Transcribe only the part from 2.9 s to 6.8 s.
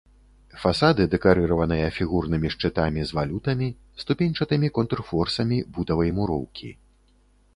з валютамі, ступеньчатымі контрфорсамі бутавай муроўкі.